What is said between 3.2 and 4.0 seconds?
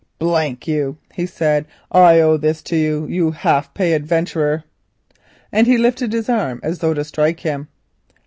half pay